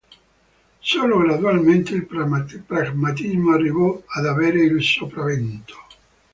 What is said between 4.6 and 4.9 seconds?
il